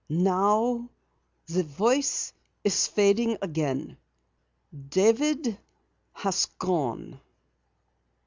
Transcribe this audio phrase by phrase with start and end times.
[0.09, 0.89] Now
[1.45, 3.97] the voice is fading again.
[4.89, 5.59] David
[6.13, 7.21] has gone."